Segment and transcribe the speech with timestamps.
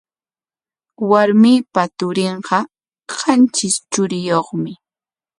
[1.09, 2.57] Warmiipa turinqa
[3.11, 4.71] qantris churiyuqmi.